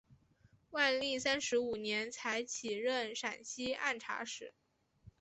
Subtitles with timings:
[0.71, 4.51] 万历三十五年才起任陕西按察使。